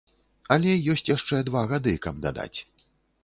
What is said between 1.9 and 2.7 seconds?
каб дадаць.